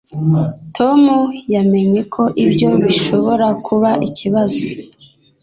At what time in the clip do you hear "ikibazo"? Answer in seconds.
4.07-4.61